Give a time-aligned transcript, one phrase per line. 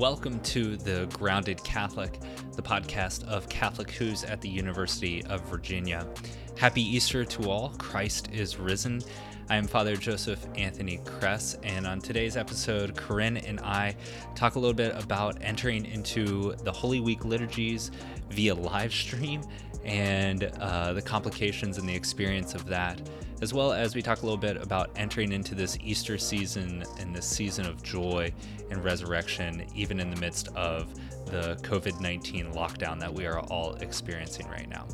[0.00, 2.20] Welcome to the Grounded Catholic,
[2.56, 6.08] the podcast of Catholic Hoos at the University of Virginia.
[6.56, 7.74] Happy Easter to all.
[7.76, 9.02] Christ is risen.
[9.50, 13.94] I am Father Joseph Anthony Kress, and on today's episode, Corinne and I
[14.34, 17.90] talk a little bit about entering into the Holy Week liturgies
[18.30, 19.42] via live stream
[19.84, 23.02] and uh, the complications and the experience of that,
[23.42, 27.14] as well as we talk a little bit about entering into this Easter season and
[27.14, 28.32] this season of joy
[28.70, 30.94] and resurrection, even in the midst of
[31.26, 34.86] the COVID 19 lockdown that we are all experiencing right now.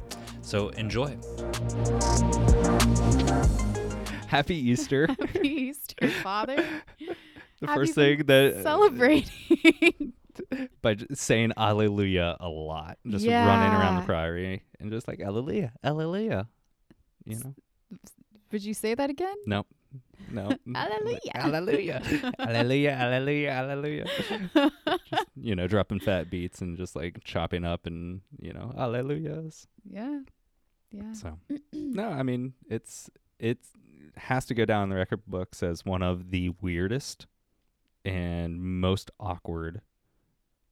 [0.42, 1.16] So enjoy.
[4.28, 5.06] Happy Easter.
[5.18, 6.56] Happy Easter, Father.
[7.60, 10.12] the Have first you thing been that uh, celebrating.
[10.82, 16.46] by saying Alleluia a lot, just running around the priory and just like Alleluia, Alleluia.
[17.24, 17.54] You know,
[18.52, 19.34] Would you say that again?
[19.46, 19.66] nope,
[20.30, 21.30] no, Alleluia.
[21.34, 22.02] Alleluia,
[22.38, 24.06] Alleluia, Alleluia, Alleluia.
[25.10, 29.66] just you know, dropping fat beats and just like chopping up and you know, Alleluias.
[29.88, 30.20] Yeah.
[30.90, 31.12] Yeah.
[31.12, 31.38] So
[31.72, 33.68] no, I mean it's it's
[34.16, 37.26] has to go down in the record books as one of the weirdest
[38.04, 39.82] and most awkward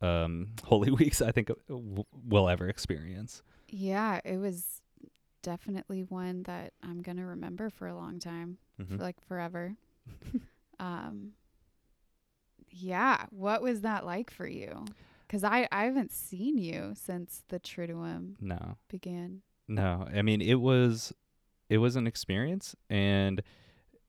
[0.00, 3.42] um holy weeks I think uh, w- we'll ever experience.
[3.68, 4.80] Yeah, it was
[5.42, 8.96] definitely one that I'm going to remember for a long time, Mhm.
[8.96, 9.76] for like forever.
[10.80, 11.32] um
[12.70, 14.84] Yeah, what was that like for you?
[15.28, 18.76] Cuz I I haven't seen you since the Triduum No.
[18.88, 19.42] began.
[19.68, 20.06] No.
[20.12, 21.12] I mean it was
[21.68, 23.42] it was an experience and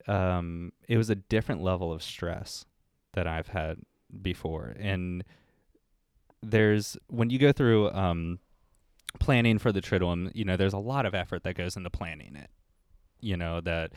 [0.06, 2.66] um it was a different level of stress
[3.14, 3.78] that I've had
[4.22, 5.24] before and
[6.42, 8.38] there's when you go through um
[9.18, 12.36] planning for the triduum you know there's a lot of effort that goes into planning
[12.36, 12.50] it
[13.20, 13.92] you know that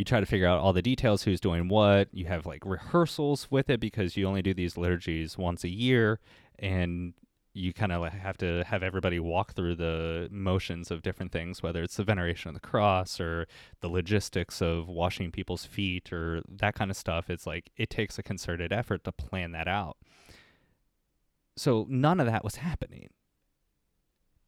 [0.00, 3.46] you try to figure out all the details who's doing what you have like rehearsals
[3.50, 6.18] with it because you only do these liturgies once a year
[6.58, 7.12] and
[7.52, 11.82] you kind of have to have everybody walk through the motions of different things whether
[11.82, 13.46] it's the veneration of the cross or
[13.82, 17.28] the logistics of washing people's feet or that kind of stuff.
[17.28, 19.98] It's like it takes a concerted effort to plan that out.
[21.58, 23.10] So none of that was happening.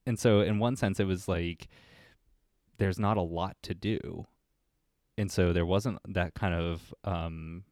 [0.07, 1.69] And so in one sense it was like
[2.79, 4.27] there's not a lot to do
[5.19, 7.65] and so there wasn't that kind of um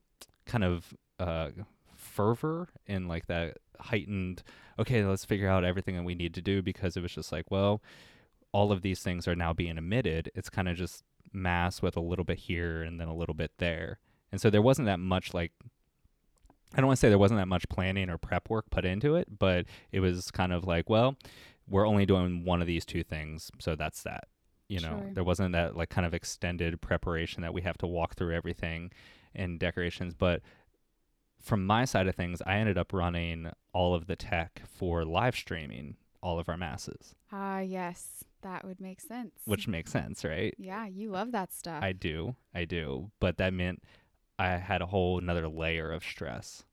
[0.46, 1.48] kind of uh
[1.96, 4.42] fervor and like that heightened
[4.78, 7.50] okay let's figure out everything that we need to do because it was just like
[7.50, 7.82] well
[8.52, 12.00] all of these things are now being emitted it's kind of just mass with a
[12.00, 13.98] little bit here and then a little bit there
[14.32, 15.52] and so there wasn't that much like
[16.74, 19.16] I don't want to say there wasn't that much planning or prep work put into
[19.16, 21.16] it, but it was kind of like, well,
[21.68, 24.28] we're only doing one of these two things, so that's that.
[24.70, 25.10] You know, Sure.
[25.14, 28.91] there wasn't that like kind of extended preparation that we have to walk through everything
[29.34, 30.14] and decorations.
[30.14, 30.42] But
[31.41, 35.34] from my side of things, I ended up running all of the tech for live
[35.34, 38.25] streaming all of our masses, Ah, yes.
[38.42, 39.32] That would make sense.
[39.47, 40.54] which makes sense, right?
[40.59, 41.82] Yeah, you love that stuff.
[41.82, 43.10] I do, I do.
[43.20, 43.82] But that meant
[44.38, 46.64] I had a whole another layer of stress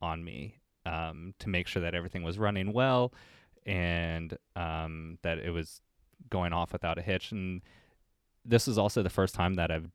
[0.00, 3.12] on me um, to make sure that everything was running well
[3.66, 5.80] and um, that it was
[6.34, 7.30] going off without a hitch.
[7.30, 7.62] And
[8.44, 9.90] this is also the first time that I've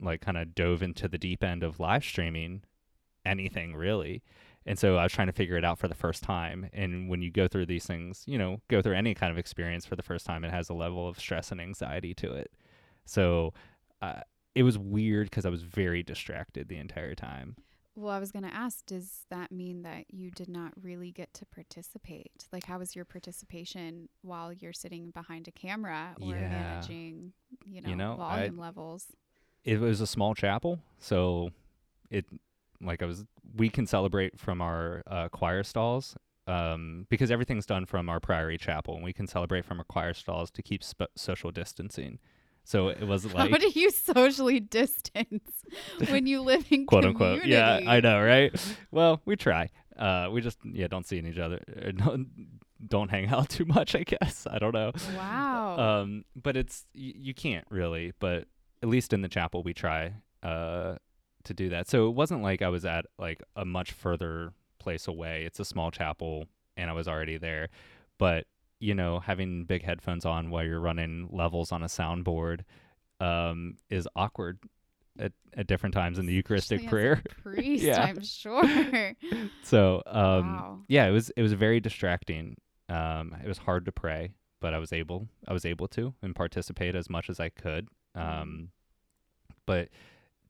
[0.00, 2.62] like kind of dove into the deep end of live streaming
[3.26, 4.22] anything really.
[4.64, 6.70] And so I was trying to figure it out for the first time.
[6.72, 9.84] And when you go through these things, you know, go through any kind of experience
[9.84, 12.50] for the first time, it has a level of stress and anxiety to it.
[13.04, 13.52] So
[14.00, 14.20] uh,
[14.54, 17.56] it was weird because I was very distracted the entire time.
[17.94, 21.34] Well, I was going to ask, does that mean that you did not really get
[21.34, 22.48] to participate?
[22.50, 26.48] Like, how was your participation while you're sitting behind a camera or Yeah.
[26.48, 27.34] managing,
[27.66, 29.06] you know, know, I- volume levels?
[29.64, 31.50] It was a small chapel, so
[32.10, 32.26] it
[32.80, 33.24] like I was.
[33.54, 36.16] We can celebrate from our uh, choir stalls
[36.48, 40.14] um, because everything's done from our priory chapel, and we can celebrate from our choir
[40.14, 42.18] stalls to keep sp- social distancing.
[42.64, 45.50] So it was how like How do you socially distance
[46.08, 47.44] when you live in quote unquote.
[47.44, 47.80] Yeah.
[47.86, 48.52] I know, right?
[48.90, 49.70] Well, we try.
[49.96, 51.60] Uh, we just yeah don't see each other.
[51.76, 52.28] uh, Don't,
[52.86, 53.94] don't hang out too much.
[53.94, 54.90] I guess I don't know.
[55.16, 55.78] Wow.
[55.78, 58.12] Um, but it's y- you can't really.
[58.18, 58.46] But
[58.82, 60.96] at least in the chapel, we try uh
[61.44, 61.88] to do that.
[61.88, 65.44] So it wasn't like I was at like a much further place away.
[65.44, 67.68] It's a small chapel, and I was already there.
[68.18, 68.46] But
[68.82, 72.62] you know, having big headphones on while you're running levels on a soundboard
[73.20, 74.58] um, is awkward
[75.20, 77.22] at, at different times in the Eucharistic Especially prayer.
[77.42, 78.02] priest, Yeah.
[78.02, 79.14] I'm sure.
[79.62, 80.78] So um, wow.
[80.88, 82.56] yeah, it was it was very distracting.
[82.88, 86.34] Um, it was hard to pray, but I was able I was able to and
[86.34, 87.88] participate as much as I could.
[88.16, 88.70] Um,
[89.64, 89.90] but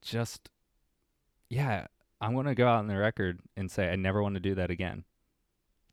[0.01, 0.49] just
[1.49, 1.85] yeah,
[2.19, 4.71] I'm gonna go out on the record and say I never want to do that
[4.71, 5.03] again.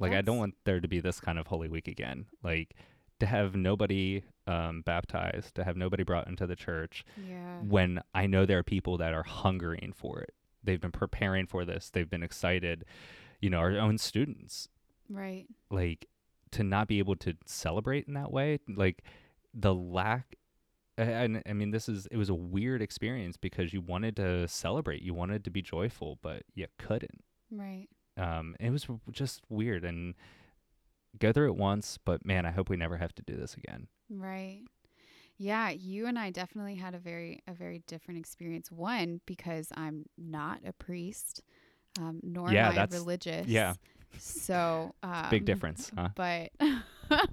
[0.00, 2.26] Like I don't want there to be this kind of Holy Week again.
[2.43, 2.75] Like
[3.20, 7.58] to have nobody um, baptized, to have nobody brought into the church Yeah.
[7.61, 10.35] when I know there are people that are hungering for it.
[10.64, 11.91] They've been preparing for this.
[11.91, 12.85] They've been excited.
[13.41, 14.69] You know, our own students
[15.08, 15.47] Right.
[15.70, 16.06] like
[16.53, 19.05] to not be able to celebrate in that way like
[19.55, 20.35] the lack
[20.99, 25.00] and i mean this is it was a weird experience because you wanted to celebrate
[25.03, 27.23] you wanted to be joyful but you couldn't
[27.53, 27.88] Right.
[28.20, 30.14] Um it was just weird and
[31.19, 33.88] go through it once but man i hope we never have to do this again
[34.08, 34.62] Right.
[35.38, 38.70] Yeah, you and I definitely had a very a very different experience.
[38.70, 41.43] One because I'm not a priest,
[41.99, 43.46] um, nor Yeah, am I religious.
[43.49, 43.75] yeah.
[44.19, 46.50] So um, big difference huh But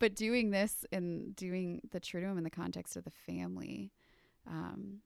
[0.00, 3.92] but doing this and doing the Triduum in the context of the family
[4.48, 5.02] um,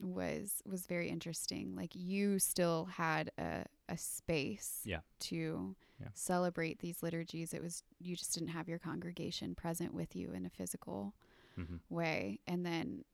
[0.00, 1.76] was was very interesting.
[1.76, 5.00] Like you still had a a space Yeah.
[5.20, 6.08] to Yeah.
[6.14, 7.52] celebrate these liturgies.
[7.54, 11.14] It was you just didn't have your congregation present with you in a physical
[11.54, 12.40] hmm way.
[12.46, 13.04] And then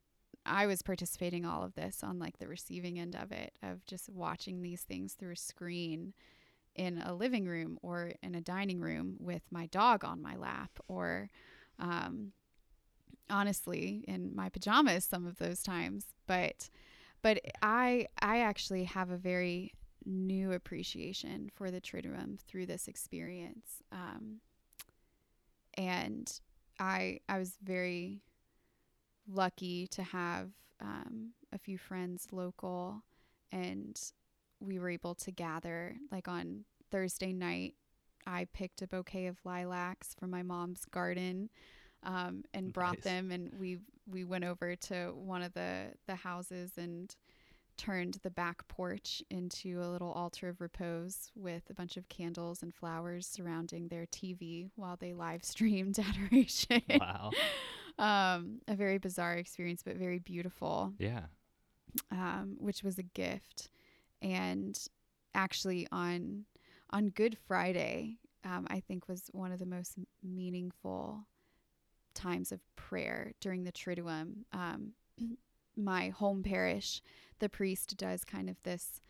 [0.47, 4.09] I was participating all of this on like the receiving end of it, of just
[4.09, 6.15] watching these things through a screen
[6.77, 10.71] in a living room or in a dining room with my dog on my lap
[10.87, 11.29] or
[11.81, 12.33] um,
[13.31, 16.71] honestly in my pajamas some of those times but
[17.21, 19.73] but i i actually have a very
[20.09, 24.41] new appreciation for the triduum through this experience um,
[25.75, 26.41] and
[26.81, 28.23] i i was very
[29.31, 30.51] lucky to have
[30.81, 33.03] um, a few friends local
[33.53, 34.01] and
[34.61, 37.75] we were able to gather like on thursday night
[38.27, 41.51] i picked a bouquet of lilacs from my mom's garden
[42.05, 43.05] um, and brought Nice.
[43.05, 43.79] them and we
[44.11, 47.15] we went over to one of the the houses and
[47.79, 52.63] turned the back porch into a little altar of repose with a bunch of candles
[52.63, 56.83] and flowers surrounding their TV while they live streamed adoration.
[57.01, 57.31] wow
[57.99, 61.23] um, a very bizarre experience, but very beautiful, yeah
[62.11, 63.71] um, which was a gift.
[64.21, 64.79] And
[65.35, 66.45] actually, on
[66.91, 71.27] on Good Friday, um, I think was one of the most meaningful
[72.15, 74.45] times of prayer during the Triduum.
[74.53, 74.93] Um,
[75.77, 77.03] my home parish,
[77.39, 79.01] the priest does kind of this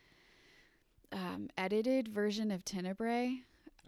[1.12, 3.40] um, edited version of Tenebrae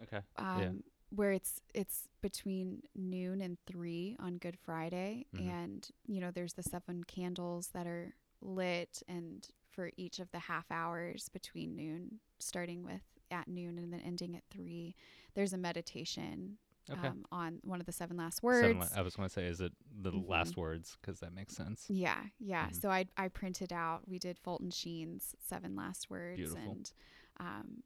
[0.03, 0.21] okay.
[0.37, 0.83] um,
[1.13, 5.47] where it's it's between noon and three on Good Friday, Mhm.
[5.49, 10.39] and you know there's the seven candles that are lit, and for each of the
[10.39, 14.95] half hours between noon, starting with at noon and then ending at three,
[15.35, 16.57] there's a meditation
[16.89, 18.67] okay um, on one of the seven last words.
[18.67, 20.27] Seven i was going to say is it the Mhm.
[20.29, 22.69] last words because that makes sense Yeah, yeah.
[22.69, 22.81] Mhm.
[22.81, 24.07] So I I printed out.
[24.07, 26.71] We did Fulton Sheen's seven last words Beautiful.
[26.71, 26.91] and
[27.39, 27.83] um,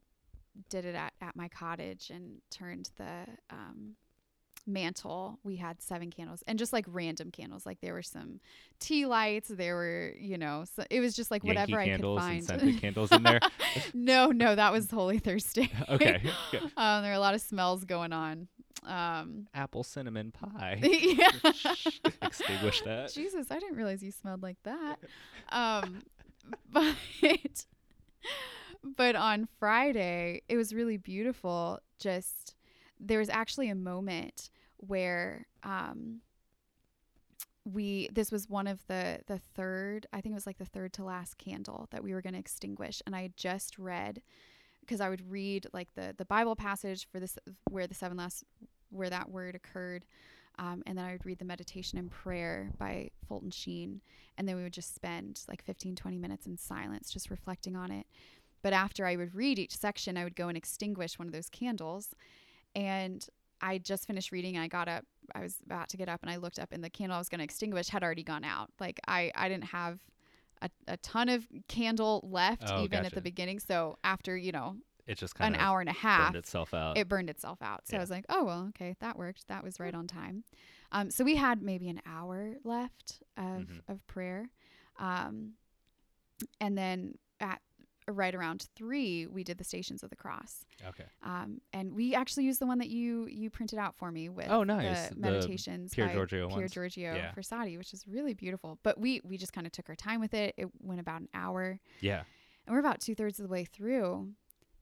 [0.70, 3.96] did it at, at my cottage and turned the um,
[4.66, 5.38] mantle.
[5.44, 7.64] We had seven candles and just like random candles.
[7.64, 8.40] Like there were some
[8.80, 9.48] tea lights.
[9.48, 12.28] There were you know so it was just like Yankee whatever I could candles and
[12.28, 12.44] find.
[12.44, 13.40] scented candles in there
[13.94, 15.70] no, no, that was Holy Thursday.
[15.88, 16.20] okay
[16.76, 18.48] um, there were a lot of smells going on.
[18.84, 21.30] Um, apple cinnamon pie yeah.
[22.22, 24.98] extinguish that Jesus, I didn't realize you smelled like that.
[25.50, 26.02] Um,
[26.72, 26.96] but
[28.82, 31.78] but on Friday, it was really beautiful.
[32.00, 32.56] Just
[32.98, 36.20] there was actually a moment where um
[37.64, 40.92] we this was one of the the third I think it was like the third
[40.94, 44.22] to last candle that we were going to extinguish and I had just read
[44.86, 47.38] because I would read like the the Bible passage for this
[47.70, 48.44] where the seven last
[48.90, 50.06] where that word occurred
[50.58, 54.00] um, and then I would read the meditation and prayer by Fulton Sheen.
[54.38, 57.90] And then we would just spend like 15, 20 minutes in silence, just reflecting on
[57.90, 58.06] it.
[58.62, 61.50] But after I would read each section, I would go and extinguish one of those
[61.50, 62.14] candles.
[62.74, 63.24] And
[63.60, 65.04] I just finished reading I got up.
[65.34, 67.28] I was about to get up and I looked up and the candle I was
[67.28, 68.70] going to extinguish had already gone out.
[68.80, 70.00] Like I, I didn't have
[70.62, 73.58] a, a ton of candle left Oh, even at the beginning.
[73.60, 76.36] So after, you know, it just an kind of an hour and a half, burned
[76.36, 77.86] itself out it burned itself out.
[77.86, 79.46] So I was like, oh, well, okay, that worked.
[79.48, 80.44] That was right on time.
[80.92, 83.80] Um, so we had maybe an hour left of, Mhm.
[83.88, 84.50] of prayer.
[84.98, 85.52] Um,
[86.60, 87.60] and then at
[88.08, 90.64] right around three, we did the Stations of the Cross.
[90.86, 94.28] okay Um, and we actually used the one that you you printed out for me
[94.28, 95.08] with Oh, nice.
[95.08, 96.72] the The meditations Pier by Giorgio Pier ones.
[96.72, 97.32] Giorgio Yeah.
[97.32, 98.78] Frassati, which is really beautiful.
[98.82, 100.54] But we we just kind of took our time with it.
[100.56, 101.80] It went about an hour.
[102.00, 102.22] yeah
[102.66, 104.32] And we're about two thirds of the way through.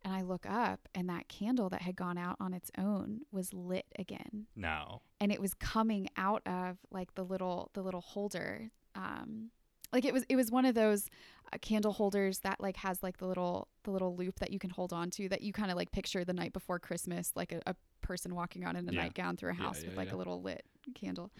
[0.07, 3.54] And I look up, and that candle that had gone out on its own was
[3.54, 4.49] lit again.
[4.54, 9.50] no And it was coming out of like the little the little holder, um,
[9.95, 11.09] Like it was it was one of those
[11.53, 14.71] uh, candle holders that like has like the little the little loop that you can
[14.71, 17.63] hold on to that you kind of like picture the night before Christmas, like a,
[17.67, 19.03] a person walking around in a Yeah.
[19.05, 21.31] nightgown through a house yeah, with like a little lit candle.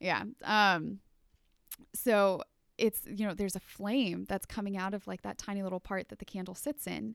[0.00, 0.22] Yeah.
[0.44, 1.00] Um
[1.94, 2.42] so
[2.78, 6.08] it's you know there's a flame that's coming out of like that tiny little part
[6.08, 7.14] that the candle sits in.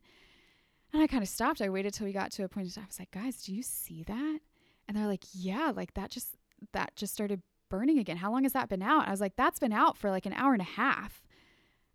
[0.93, 1.61] And I kind of stopped.
[1.61, 2.67] I waited till we got to a point.
[2.77, 4.39] I was like, "Guys, do you see that?"
[4.87, 6.35] And they're like, "Yeah, like that just
[6.73, 8.17] that just started burning again.
[8.17, 10.33] How long has that been out?" I was like, "That's been out for like an
[10.33, 11.23] hour and a half."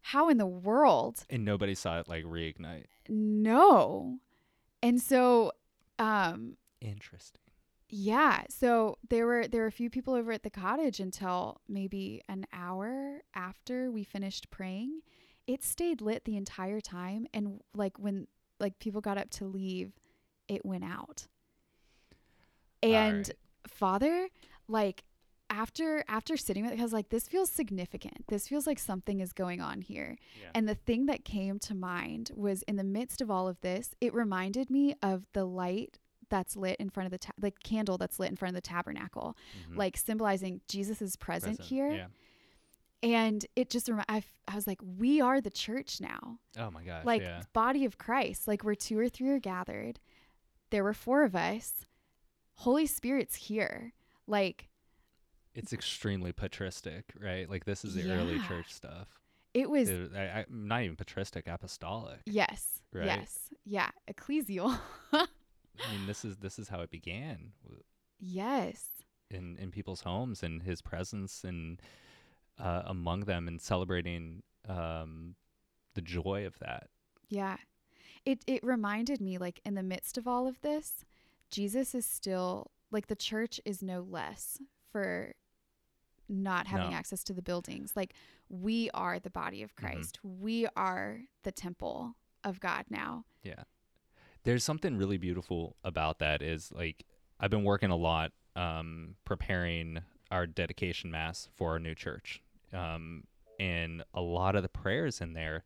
[0.00, 1.24] How in the world?
[1.30, 2.86] And nobody saw it like reignite.
[3.08, 4.18] No.
[4.82, 5.52] And so
[5.98, 7.40] um Interesting.
[7.88, 12.22] yeah, so there were there were a few people over at the cottage until maybe
[12.28, 15.00] an hour after we finished praying.
[15.48, 18.28] It stayed lit the entire time and like when
[18.60, 19.92] like people got up to leave,
[20.48, 21.26] it went out.
[22.82, 22.94] And
[23.26, 23.30] Alright.
[23.66, 24.28] father,
[24.68, 25.02] like
[25.50, 28.26] after after sitting with it, I was like, this feels significant.
[28.28, 30.16] This feels like something is going on here.
[30.40, 30.48] Yeah.
[30.54, 33.94] And the thing that came to mind was in the midst of all of this,
[34.00, 35.98] it reminded me of the light
[36.28, 38.66] that's lit in front of the ta- like candle that's lit in front of the
[38.68, 39.36] tabernacle,
[39.70, 39.76] Mhm.
[39.76, 41.68] like symbolizing Jesus is present, Present.
[41.68, 41.90] here.
[41.92, 42.06] Yeah.
[43.02, 46.70] And it just remi- I, f- I was like, we are the church now, Oh
[46.72, 47.04] my gosh.
[47.04, 47.42] like yeah.
[47.52, 48.48] body of Christ.
[48.48, 50.00] Like where two or three are gathered,
[50.70, 51.86] there were four of us.
[52.54, 53.92] Holy Spirit's here.
[54.26, 54.68] Like
[55.56, 57.48] It's extremely patristic, right?
[57.50, 59.08] Like this is the early church stuff.
[59.54, 62.20] it was It- I, I, not even patristic, apostolic.
[62.26, 63.06] yes, Right?
[63.06, 64.78] yes, yeah, ecclesial.
[65.12, 65.26] I
[65.92, 67.52] mean, this is this is how it began
[68.20, 68.84] yes.
[69.30, 71.80] in in people's homes and his presence and
[72.58, 75.34] uh, among them and celebrating um,
[75.94, 76.88] the joy of that.
[77.28, 77.56] Yeah.
[78.24, 81.04] It it reminded me like in the midst of all of this,
[81.50, 84.58] Jesus is still like the church is no less
[84.90, 85.34] for
[86.28, 86.96] not having No.
[86.96, 87.94] access to the buildings.
[87.96, 88.14] Like
[88.48, 90.18] we are the body of Christ.
[90.22, 92.14] We are the temple
[92.44, 93.24] of God now.
[93.42, 93.64] Yeah.
[94.44, 97.04] There's something really beautiful about that is like
[97.40, 99.98] I've been working a lot um preparing
[100.30, 102.42] our dedication mass for our new church.
[102.72, 103.24] Um
[103.58, 105.64] and a lot of the prayers in there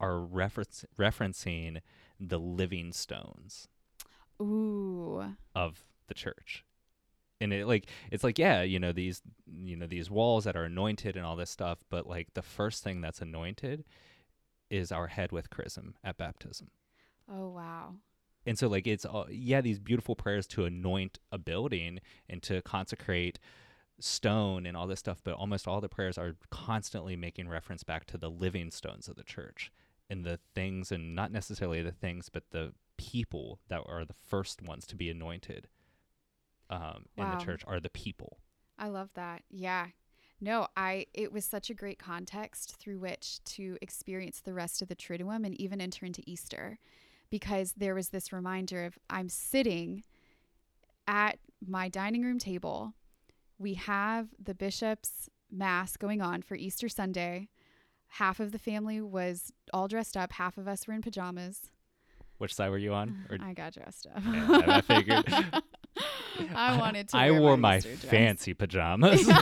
[0.00, 1.80] are reference referencing
[2.18, 3.68] the living stones
[4.40, 5.34] Ooh.
[5.54, 6.64] of the church.
[7.40, 10.64] And it like it's like yeah, you know these you know these walls that are
[10.64, 13.84] anointed and all this stuff, but like the first thing that's anointed
[14.70, 16.68] is our head with chrism at baptism.
[17.30, 17.94] Oh wow.
[18.44, 22.62] and so like it's all yeah these beautiful prayers to anoint a building and to
[22.62, 23.38] consecrate
[23.98, 28.04] stone and all this stuff but almost all the prayers are constantly making reference back
[28.06, 29.72] to the living stones of the church
[30.10, 34.62] and the things and not necessarily the things but the people that are the first
[34.62, 35.68] ones to be anointed
[36.70, 38.38] um, in the church are the people
[38.78, 39.42] I love that.
[39.50, 39.86] Yeah.
[40.38, 44.88] No, I it was such a great context through which to experience the rest of
[44.88, 46.78] the Triduum and even enter into Easter
[47.30, 50.04] because there was this reminder of I'm sitting
[51.08, 52.92] at my dining room table.
[53.58, 57.48] We have the bishop's mass going on for Easter Sunday.
[58.08, 61.70] Half of the family was all dressed up, half of us were in pajamas.
[62.38, 64.22] which side were you on or I got dressed up.
[64.22, 65.62] Yeah, I figured.
[66.54, 69.26] I wanted to i wear wore my, my fancy pajamas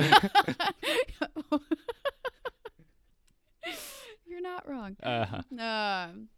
[4.26, 4.96] You're not wrong.
[5.02, 5.42] uh-huh.
[5.58, 6.28] Um,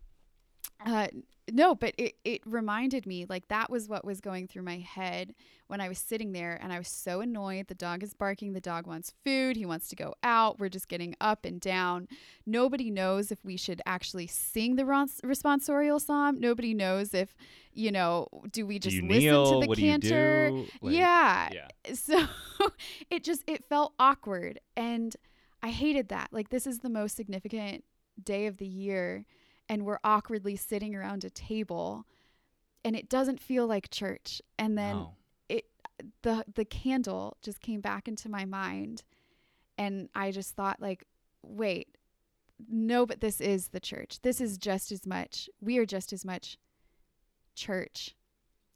[0.85, 1.09] uh,
[1.53, 5.35] no, but it, it reminded me like that was what was going through my head
[5.69, 7.69] when I was sitting there and I was so annoyed.
[7.69, 8.53] The dog is barking.
[8.53, 9.57] The dog wants food.
[9.57, 10.59] He wants to go out.
[10.59, 12.09] We're just getting up and down.
[12.47, 16.41] Nobody knows if we should actually sing the responsorial psalm.
[16.41, 17.37] Nobody knows if,
[17.73, 20.51] you know, do we do just you listen kneel to the what cantor?
[20.51, 21.49] do do Like, yeah.
[21.53, 22.27] yeah So
[23.11, 25.15] it just it felt awkward and
[25.63, 26.29] I hated that.
[26.33, 27.85] Like this is the most significant
[28.23, 29.27] day of the year
[29.69, 32.07] and we're awkwardly sitting around a table
[32.85, 34.41] and it doesn't feel like church.
[34.59, 35.15] And then No.
[36.23, 39.03] the the candle just came back into my mind
[39.79, 41.05] and I just thought like
[41.43, 41.97] wait
[42.69, 44.21] no but this is the church.
[44.23, 46.59] This is just as much we are just as much
[47.55, 48.15] church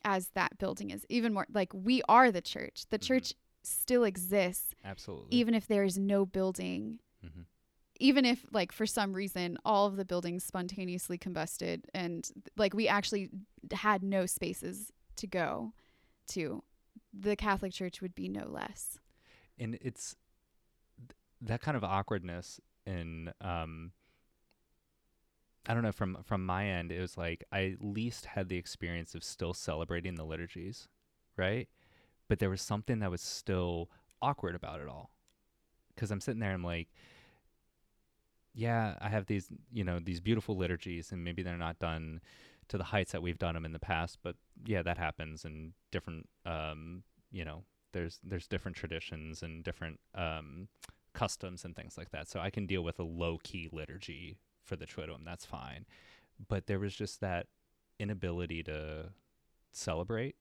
[0.04, 1.04] as that building is.
[1.10, 2.86] Even more like we are the church.
[2.88, 3.02] The Mhm.
[3.06, 7.00] church still exists absolutely even if there is no building.
[7.22, 7.44] Mhm.
[8.00, 12.88] Even if like for some reason all of the buildings spontaneously combusted and like we
[12.88, 13.30] actually
[13.72, 15.72] had no spaces to go
[16.28, 16.62] to,
[17.12, 18.98] the Catholic Church would be no less.
[19.58, 20.16] and it's
[20.98, 23.92] th- that kind of awkwardness in um
[25.68, 28.56] I don't know from from my end it was like I at least had the
[28.56, 30.88] experience of still celebrating the liturgies,
[31.36, 31.68] right?
[32.28, 33.90] But there was something that was still
[34.22, 35.10] awkward about it all.
[35.96, 36.88] Cuz I'm sitting there and I'm like
[38.54, 42.20] yeah, I have these, you know, these beautiful liturgies, and maybe they're not done
[42.68, 45.72] to the heights that we've done them in the past, but yeah, that happens and
[45.90, 47.02] different, um,
[47.32, 50.68] you know, there's there's different traditions and different um,
[51.12, 52.28] customs and things like that.
[52.28, 55.24] So I can deal with a low key liturgy for the Triduum.
[55.24, 55.86] That's fine.
[56.48, 57.46] But there was just that
[57.98, 59.10] inability to
[59.72, 60.36] celebrate.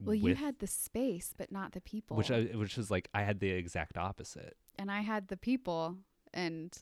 [0.00, 2.16] Well, you had the space, but not the people.
[2.16, 4.56] which I, which is like I had the exact opposite.
[4.78, 5.96] and I had the people
[6.32, 6.76] and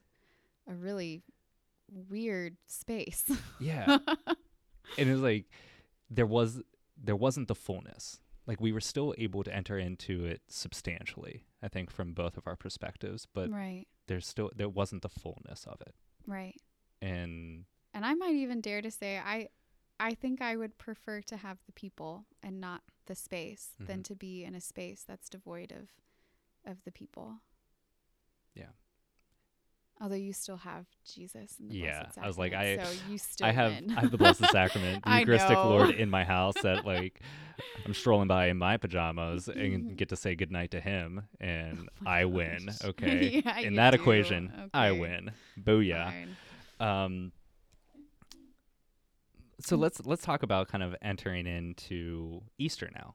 [0.69, 1.23] a really
[2.09, 3.31] weird space.
[3.61, 3.99] Yeah.
[4.99, 5.47] and it was like
[6.11, 6.61] there was
[7.03, 8.21] there wasn't the fullness.
[8.47, 12.47] Like we were still able to enter into it substantially, I think, from both of
[12.47, 15.95] our perspectives, but right, there's still there wasn't the fullness of it.
[16.27, 16.61] right.
[17.03, 19.49] And And I might even dare to say I
[19.99, 24.05] I think I would prefer to have the people and not the space than Mhm.
[24.05, 25.89] to be in a space that's devoid of
[26.65, 27.41] of the people.
[28.55, 28.73] Yeah.
[30.01, 33.17] Although you still have Jesus and the Yeah, Blessed I was like, I- so you
[33.17, 33.97] still I have win.
[33.97, 35.71] I have the Blessed Sacrament, the Eucharistic know.
[35.71, 37.21] Lord in my house that like
[37.87, 42.11] I'm strolling by in my pajamas and get to say goodnight to him and Oh
[42.11, 42.69] I win.
[42.85, 43.43] Okay.
[43.45, 44.01] Yeah, in that do.
[44.01, 45.31] equation, I win.
[45.59, 46.13] Booyah.
[46.79, 46.89] Fine.
[46.89, 47.33] Um,
[49.61, 49.81] so Mm.
[49.81, 53.15] let's let's talk about kind of entering into Easter now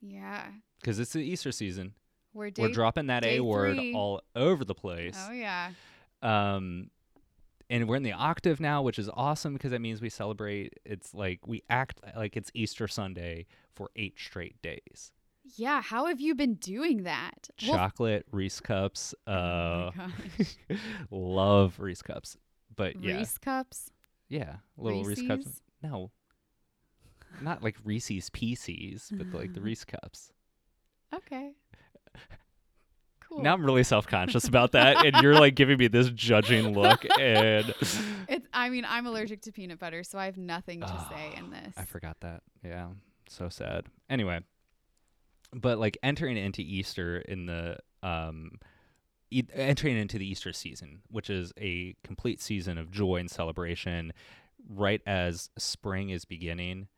[0.00, 0.46] Yeah.
[0.80, 1.92] because it's the Easter season.
[2.32, 5.16] We're day We're dropping that A word all over the place.
[5.28, 5.72] Oh yeah.
[6.22, 6.90] Um,
[7.68, 10.74] and we're in the octave now, which is awesome because that means we celebrate.
[10.84, 15.12] It's like we act like it's Easter Sunday for eight straight days.
[15.56, 17.48] Yeah, how have you been doing that?
[17.66, 19.14] Well, Chocolate Reese cups.
[19.26, 20.06] oh Uh, my
[20.38, 20.56] gosh.
[21.10, 22.36] love Reese cups.
[22.76, 23.90] But yeah, Reese cups?
[24.28, 25.62] yeah, little Reese cups.
[25.82, 26.10] No,
[27.40, 30.32] not like Reese's Pieces, but like the Reese cups.
[31.14, 31.52] Okay.
[33.30, 33.42] Cool.
[33.42, 37.06] Now I'm really self conscious about that, and you're like giving me this judging look,
[37.18, 37.72] and
[38.28, 41.50] it's I mean, I'm allergic to peanut butter, so I have nothing to say in
[41.50, 41.74] this.
[41.76, 42.42] I forgot that.
[42.64, 42.88] Yeah,
[43.28, 43.86] so sad.
[44.08, 44.40] Anyway,
[45.52, 48.58] but like entering into Easter in the um,
[49.30, 54.12] e- entering into the Easter season, which is a complete season of joy and celebration,
[54.68, 56.88] right as spring is beginning.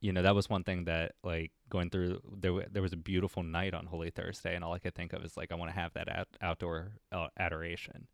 [0.00, 2.52] You know, that was one thing that like going through there.
[2.70, 5.36] There was a beautiful night on Holy Thursday, and all I could think of is
[5.36, 8.06] like I want to have that out- outdoor uh, adoration,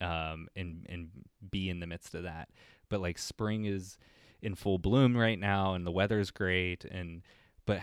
[0.00, 1.08] um, and and
[1.50, 2.48] be in the midst of that.
[2.88, 3.98] But like spring is
[4.42, 7.22] in full bloom right now and the weather's great and
[7.64, 7.80] but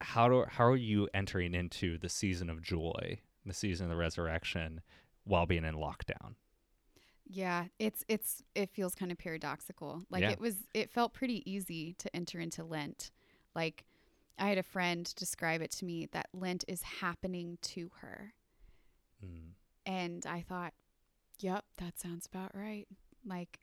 [0.00, 3.96] how do how are you entering into the season of joy the season of the
[3.96, 4.80] resurrection
[5.24, 6.34] while being in lockdown
[7.34, 10.02] Yeah, it's it's it feels kind of paradoxical.
[10.10, 10.30] Like Yeah.
[10.32, 13.10] it was it felt pretty easy to enter into Lent.
[13.54, 13.84] Like
[14.38, 18.34] I had a friend describe it to me that Lent is happening to her.
[19.24, 19.52] mm.
[19.86, 20.74] And I thought,
[21.40, 22.86] "Yep, that sounds about right."
[23.24, 23.58] Like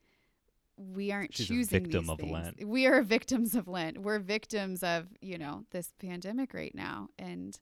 [0.77, 2.32] we aren't She's choosing victim these of things.
[2.32, 2.65] Lent.
[2.67, 3.97] We are victims of Lent.
[3.99, 7.60] We're victims of, you know, this pandemic right now and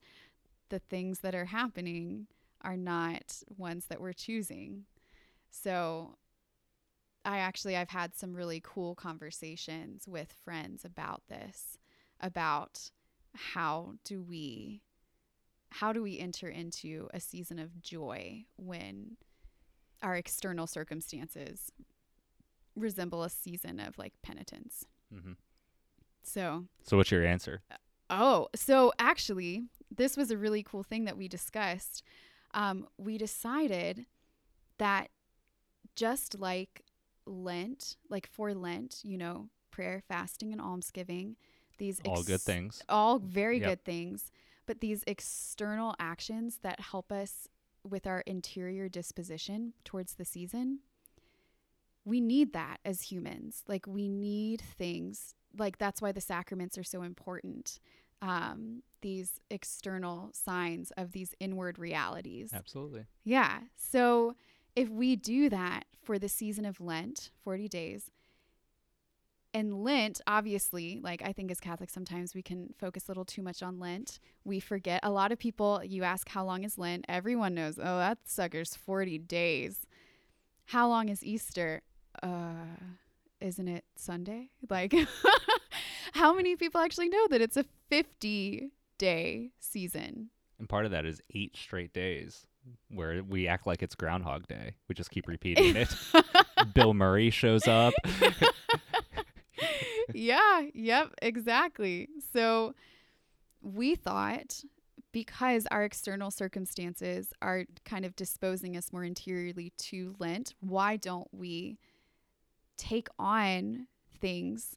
[0.70, 2.28] the things that are happening
[2.62, 4.86] are not ones that we're choosing.
[5.50, 6.18] So
[7.26, 11.78] I actually I've had some really cool conversations with friends about this
[12.20, 12.92] about
[13.36, 14.82] how do we
[15.70, 19.18] how do we enter into a season of joy when
[20.02, 21.72] our external circumstances
[22.76, 24.86] resemble a season of like penitence.
[25.12, 25.34] hmm
[26.24, 27.62] So, so what's your answer
[28.10, 32.04] Oh, so actually, this was a really cool thing that we discussed.
[32.54, 34.06] Um, we decided
[34.78, 35.10] that
[35.98, 36.84] just like
[37.26, 41.36] Lent, like for Lent, you know, prayer, fasting, and almsgiving,
[41.78, 43.70] these all good things all very Yep.
[43.70, 44.32] good things,
[44.66, 47.50] but these external actions that help us
[47.84, 50.80] with our interior disposition towards the season,
[52.06, 53.64] we need that as humans.
[53.68, 57.80] Like, we need things, like, that's why the sacraments are so important.
[58.22, 62.52] Um, these external signs of these inward realities.
[62.54, 63.60] absolutely Yeah.
[63.76, 64.36] So
[64.78, 68.12] if we do that for the season of Lent, 40 days,
[69.52, 73.42] and Lent, obviously, like I think as Catholics, sometimes we can focus a little too
[73.42, 74.20] much on Lent.
[74.46, 75.00] We forget.
[75.02, 77.06] A lot of people, you ask, how long is Lent?
[77.10, 79.88] Everyone knows, oh, that sucker's 40 days.
[80.66, 81.82] How long is Easter?
[82.22, 82.78] Uh,
[83.42, 84.52] isn't it Sunday?
[84.70, 84.94] Like,
[86.14, 90.30] how many people actually know that it's a 50 day season?
[90.60, 92.48] and part of that is eight straight days
[92.90, 95.94] where we act like it's groundhog day we just keep repeating it
[96.74, 97.94] bill murray shows up
[100.14, 102.10] yeah, yep, exactly.
[102.34, 102.74] So
[103.62, 104.62] we thought
[105.12, 111.28] because our external circumstances are kind of disposing us more interiorly to Lent, why don't
[111.32, 111.78] we
[112.78, 113.88] take on
[114.20, 114.76] things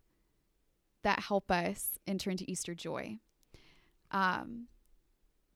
[1.02, 3.18] that help us enter into Easter joy?
[4.10, 4.68] Um,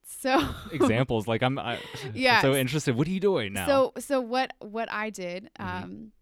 [0.07, 1.79] so Examples like I'm, I,
[2.15, 2.41] Yeah.
[2.43, 2.97] So interested.
[2.97, 3.67] What are you doing now?
[3.67, 5.65] So so what what I did, Mhm.
[5.85, 6.13] um,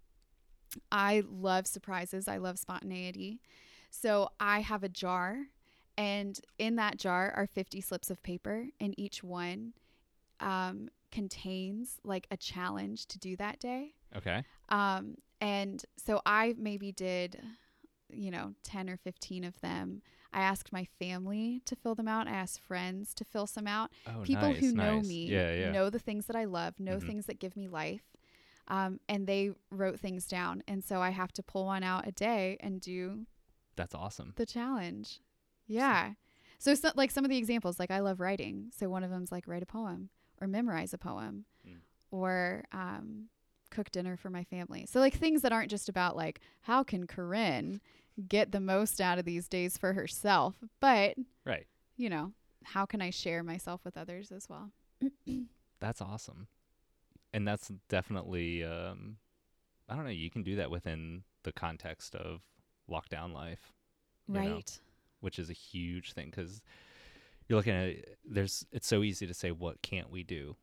[0.91, 2.29] I love surprises.
[2.29, 3.41] I love spontaneity.
[3.91, 5.47] So I have a jar,
[5.99, 9.75] and in that jar are fifty slips of paper, and each one
[10.41, 13.95] um, contains like a challenge to do that day.
[14.17, 14.43] okay.
[14.71, 17.41] Um, and so I maybe did,
[18.11, 20.03] you know, 10 or 15 of them.
[20.33, 22.27] I asked my family to fill them out.
[22.27, 23.91] I asked friends to fill some out.
[24.07, 25.71] Oh, People nice, who know me Yeah, yeah.
[25.73, 27.07] know the things that I love, know Mhm.
[27.07, 28.05] things that give me life.
[28.69, 30.63] Um, and they wrote things down.
[30.69, 33.27] And so I have to pull one out a day and do
[33.77, 34.33] That's awesome.
[34.37, 35.21] the challenge.
[35.67, 36.15] Yeah.
[36.59, 38.71] So, so like some of the examples, like I love writing.
[38.77, 41.81] So one of them's like write a poem or memorize a poem Mm.
[42.11, 43.29] or um,
[43.71, 44.87] cook dinner for my family.
[44.87, 47.81] So like things that aren't just about like how can Corinne
[48.29, 51.67] get the most out of these days for herself, but Right.
[51.97, 52.33] you know
[52.65, 54.71] how can I share myself with others as well.
[55.81, 56.47] That's awesome.
[57.33, 59.17] And that's definitely um
[59.89, 62.43] I don't know, you can do that within the context of
[62.91, 63.73] lockdown life,
[64.29, 64.41] You know.
[64.55, 64.81] Right.
[65.21, 66.61] which is a huge thing cuz
[67.49, 70.57] you're looking at it, there's it's so easy to say what can't we do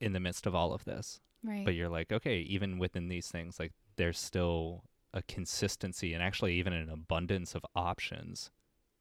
[0.00, 1.20] in the midst of all of this.
[1.42, 1.64] Right.
[1.64, 6.54] But you're like, okay, even within these things like there's still a consistency and actually
[6.54, 8.50] even an abundance of options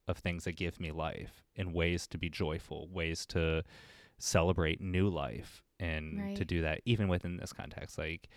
[0.07, 3.63] of things that give me life and ways to be joyful, ways to
[4.17, 8.27] celebrate new life and to do that even within this context like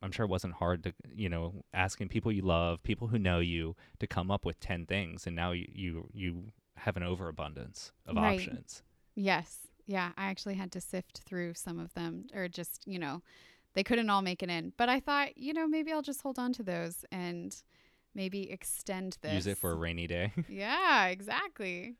[0.00, 3.40] I'm sure it wasn't hard to you know asking people you love, people who know
[3.40, 7.92] you to come up with 10 things and now you you, you have an overabundance
[8.06, 8.38] of Right.
[8.48, 8.82] options.
[9.14, 9.66] Yes.
[9.86, 10.12] Yeah.
[10.16, 13.22] I actually had to sift through some of them or just, you know,
[13.74, 14.72] they couldn't all make it in.
[14.76, 17.54] But I thought, you know, maybe I'll just hold on to those and
[18.14, 19.34] maybe extend this.
[19.34, 20.32] Use it for a rainy day.
[20.48, 21.96] yeah, exactly.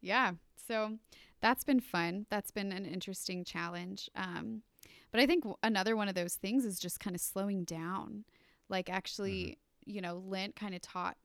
[0.00, 0.32] Yeah.
[0.66, 0.98] So
[1.40, 2.26] that's been fun.
[2.30, 4.10] That's been an interesting challenge.
[4.16, 4.62] Um,
[5.10, 8.24] but I think w- another one of those things is just kind of slowing down.
[8.68, 11.16] Like, actually, you know, Lent kind of taught,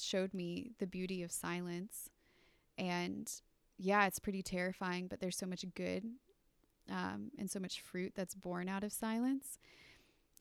[0.00, 2.10] showed me the beauty of silence.
[2.78, 3.30] And
[3.78, 6.04] yeah, it's pretty terrifying, but there's so much good
[6.90, 9.58] um, and so much fruit that's born out of silence.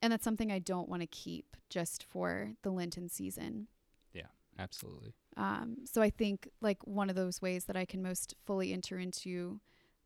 [0.01, 3.67] And that's something I don't want to keep just for the Lenten season.
[4.13, 4.27] Yeah,
[4.59, 5.13] absolutely.
[5.37, 8.99] Um, so I think like one of those ways that I can most fully enter
[8.99, 9.59] into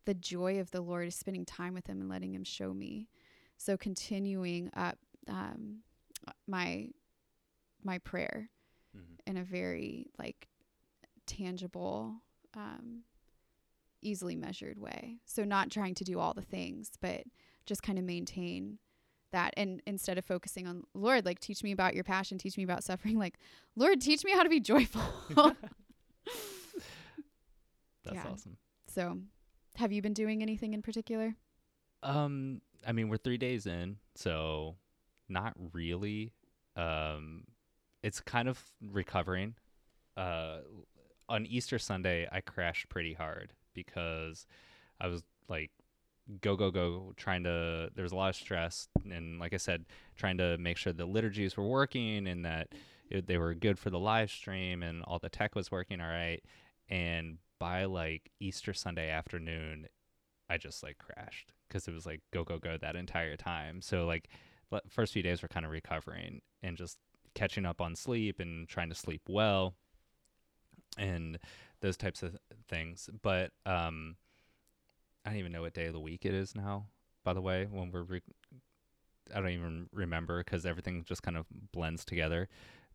[0.06, 3.08] the joy of the Lord is spending time with Him and letting Him show me.
[3.56, 4.98] So continuing up
[5.28, 5.80] um,
[6.46, 6.88] my
[7.82, 8.50] my prayer
[9.26, 10.48] in a very like
[11.26, 12.14] tangible,
[12.56, 13.02] um,
[14.02, 15.18] easily measured way.
[15.26, 17.22] So not trying to do all the things, but
[17.66, 18.78] just kind of maintain
[19.32, 22.64] that and instead of focusing on lord like teach me about your passion teach me
[22.64, 23.38] about suffering like
[23.76, 25.00] lord teach me how to be joyful
[28.04, 28.26] That's Yeah.
[28.28, 28.56] awesome.
[28.88, 29.18] So,
[29.76, 31.36] have you been doing anything in particular?
[32.02, 34.76] Um, I mean, we're three days in, so
[35.28, 36.32] not really.
[36.76, 37.44] Um,
[38.02, 39.54] it's kind of recovering.
[40.16, 40.58] Uh,
[41.28, 44.46] on Easter Sunday, I crashed pretty hard because
[45.00, 45.70] I was like,
[46.40, 48.88] go, go, go, trying to, there was a lot of stress.
[49.10, 52.68] And like I said, trying to make sure the liturgies were working and that
[53.10, 56.08] it, they were good for the live stream and all the tech was working all
[56.08, 56.42] right.
[56.88, 59.86] And by like Easter Sunday afternoon,
[60.48, 63.82] I just like crashed because it was like go go go that entire time.
[63.82, 64.28] So like
[64.88, 66.98] first few days were kind of recovering and just
[67.34, 69.74] catching up on sleep and trying to sleep well
[70.98, 71.38] and
[71.80, 72.36] those types of
[72.68, 73.08] things.
[73.22, 74.16] But um
[75.24, 76.86] I don't even know what day of the week it is now.
[77.24, 78.22] By the way, when we're re-
[79.34, 82.48] I don't even remember because everything just kind of blends together.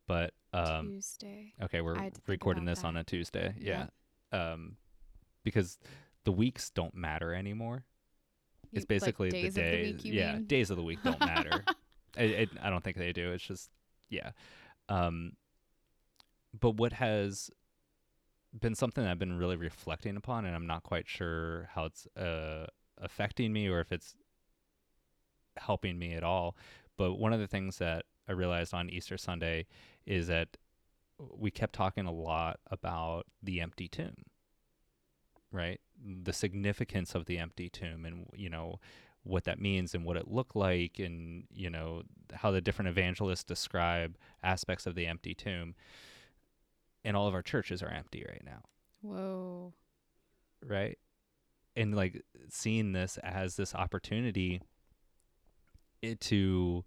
[0.08, 1.54] But um Tuesday.
[1.64, 3.54] okay, we're I had to think recording this on a Tuesday.
[3.60, 3.88] Yeah.
[4.34, 4.52] Yeah.
[4.52, 4.78] Um
[5.44, 5.78] because
[6.24, 7.86] the weeks don't matter anymore
[8.72, 9.88] You- it's like basically days the days.
[10.02, 10.16] the week.
[10.16, 10.46] Yeah, mean?
[10.46, 11.64] days of the week don't matter.
[12.18, 13.32] I, I, I don't think they do.
[13.34, 13.70] It's just
[14.10, 14.32] yeah.
[14.90, 15.34] Um,
[16.60, 17.50] but what has
[18.60, 22.68] been something I've been really reflecting upon, and I'm not quite sure how it's uh,
[22.98, 24.16] affecting me or if it's
[25.58, 26.56] helping me at all.
[26.98, 29.68] But one of the things that I realized on Easter Sunday
[30.06, 30.58] is that
[31.18, 34.16] we kept talking a lot about the empty tomb,
[35.52, 35.80] right?
[36.04, 38.80] The significance of the empty tomb and, you know,
[39.24, 43.44] what that means and what it looked like and, you know, how the different evangelists
[43.44, 45.76] describe aspects of the empty tomb.
[47.06, 48.64] And all of our churches are empty right now,
[49.02, 49.74] Whoa.
[50.66, 50.98] right?
[51.76, 54.62] And like seeing this as this opportunity
[56.02, 56.84] it to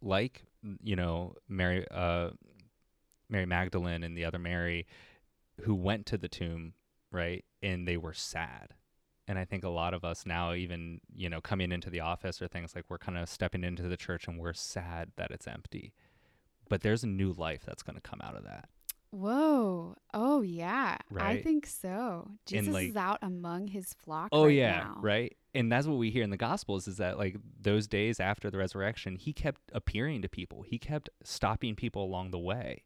[0.00, 0.44] like
[0.82, 2.30] you know Mary uh
[3.28, 4.86] Mary Magdalene and the other Mary
[5.62, 6.74] who went to the tomb,
[7.10, 7.44] right?
[7.62, 8.74] And they were sad.
[9.26, 12.40] And I think a lot of us now, even, you know, coming into the office
[12.40, 15.46] or things like we're kind of stepping into the church and we're sad that it's
[15.46, 15.92] empty.
[16.68, 18.68] But there's a new life that's going to come out of that.
[19.10, 19.96] Whoa.
[20.12, 20.98] Oh yeah.
[21.16, 22.30] I think so.
[22.46, 24.28] Jesus like- is out among his flock.
[24.32, 24.98] Oh right yeah, now.
[25.00, 25.36] right.
[25.54, 28.58] And that's what we hear in the Gospels is that like those days after the
[28.58, 30.62] resurrection, he kept appearing to people.
[30.62, 32.84] He kept stopping people along the way,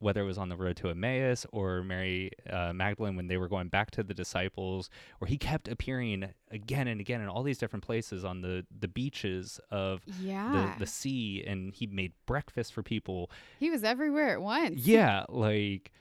[0.00, 3.48] whether it was on the road to Emmaus or Mary uh, Magdalene when they were
[3.48, 7.58] going back to the disciples, or he kept appearing again and again in all these
[7.58, 10.74] different places on the the beaches of Yeah.
[10.76, 13.30] the the sea, and he made breakfast for people.
[13.58, 14.80] he was everywhere at once.
[14.86, 15.92] Yeah, like,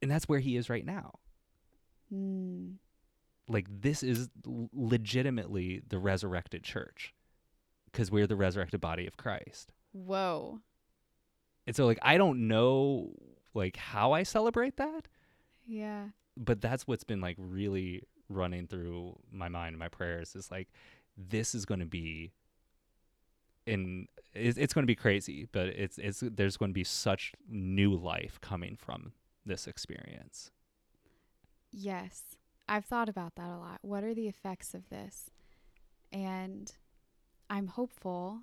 [0.00, 1.18] and that's where he is right now.
[2.14, 2.74] Mm.
[3.48, 7.14] like this is l- legitimately the resurrected church
[7.86, 9.72] because we're the resurrected body of Christ.
[9.92, 10.60] Whoa.
[11.66, 13.12] And so like I don't know
[13.54, 15.08] like how I celebrate that,
[15.66, 16.08] Yeah.
[16.36, 20.68] but that's what's been like really running through my mind and my prayers is like
[21.16, 22.32] this is going to be
[23.66, 27.32] in it's, it's going to be crazy, but it's it's there's going to be such
[27.48, 29.12] new life coming from
[29.44, 30.50] this experience.
[31.70, 32.22] Yes.
[32.68, 33.78] I've thought about that a lot.
[33.82, 35.30] What are the effects of this?
[36.12, 36.72] And
[37.50, 38.40] I'm hopeful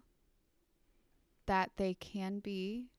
[1.48, 2.90] that they can be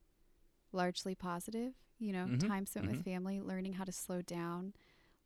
[0.71, 1.73] largely positive.
[1.99, 2.91] You know, Mhm, time spent mhm.
[2.91, 4.73] with family, learning how to slow down,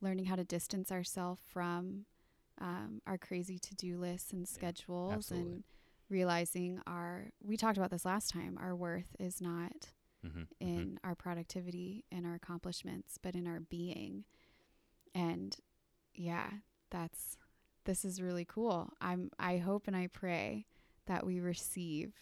[0.01, 2.05] learning how to distance ourselves from
[2.59, 5.51] um, our crazy to do lists and schedules, absolutely.
[5.51, 5.63] and
[6.09, 9.89] realizing our, we talked about this last time, our worth is not
[10.25, 10.43] Mm-hmm.
[10.59, 14.25] in our productivity and our accomplishments, but in our being.
[15.13, 15.55] And
[16.13, 16.49] yeah,
[16.91, 17.37] that's
[17.85, 18.89] this is really cool.
[19.01, 20.65] I'm I hope and I pray
[21.07, 22.13] that we receive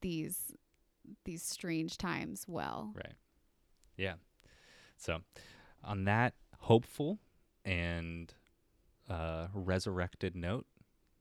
[0.00, 0.52] these
[1.24, 2.92] these strange times well.
[2.94, 3.14] Right.
[3.96, 4.14] Yeah.
[4.96, 5.18] So,
[5.84, 7.18] on that hopeful
[7.64, 8.32] and
[9.08, 10.66] uh, resurrected note,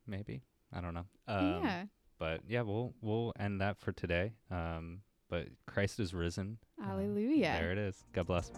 [0.06, 1.06] maybe I don't know.
[1.28, 1.84] Um, yeah.
[2.20, 4.34] But yeah, we'll we'll end that for today.
[4.50, 6.58] Um, but Christ is risen.
[6.82, 7.58] Uh, Hallelujah.
[7.60, 8.04] There it is.
[8.14, 8.52] God bless.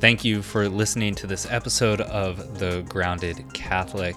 [0.00, 4.16] Thank you for listening to this episode of The Grounded Catholic.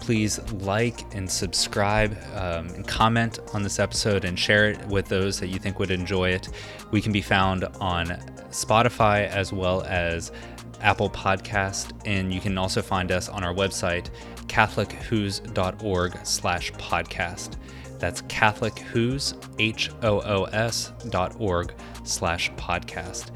[0.00, 5.38] Please like and subscribe um, and comment on this episode and share it with those
[5.40, 6.48] that you think would enjoy it.
[6.90, 8.06] We can be found on
[8.50, 10.32] Spotify as well as
[10.80, 14.10] Apple Podcast, and you can also find us on our website,
[14.48, 17.56] catholichoos.org slash podcast.
[17.98, 23.30] That's catholichoos, H-O-O-S dot org slash podcast.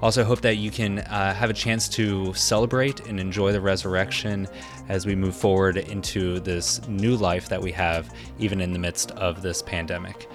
[0.00, 4.46] Also, hope that you can uh, have a chance to celebrate and enjoy the resurrection
[4.88, 9.10] as we move forward into this new life that we have, even in the midst
[9.12, 10.28] of this pandemic.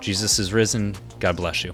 [0.00, 0.94] Jesus is risen.
[1.18, 1.72] God bless you.